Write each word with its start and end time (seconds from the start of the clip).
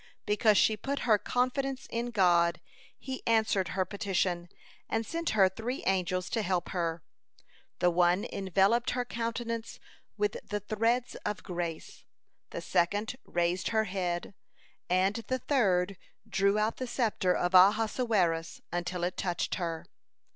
(146) 0.25 0.25
Because 0.39 0.57
she 0.57 0.75
put 0.75 0.99
her 1.01 1.19
confidence 1.19 1.85
in 1.91 2.07
God, 2.09 2.59
He 2.97 3.21
answered 3.27 3.67
her 3.77 3.85
petition, 3.85 4.49
and 4.89 5.05
sent 5.05 5.29
her 5.37 5.47
three 5.47 5.83
angels 5.85 6.27
to 6.31 6.41
help 6.41 6.69
her: 6.69 7.03
the 7.77 7.91
one 7.91 8.25
enveloped 8.33 8.89
her 8.93 9.05
countenance 9.05 9.79
with 10.17 10.37
"the 10.43 10.59
threads 10.61 11.13
of 11.23 11.43
grace," 11.43 12.03
the 12.49 12.61
second 12.61 13.15
raised 13.25 13.67
her 13.67 13.83
head, 13.83 14.33
and 14.89 15.17
the 15.27 15.37
third 15.37 15.97
drew 16.27 16.57
out 16.57 16.77
the 16.77 16.87
sceptre 16.87 17.35
of 17.35 17.53
Ahasuerus 17.53 18.59
until 18.71 19.03
it 19.03 19.17
touched 19.17 19.53
her. 19.61 19.85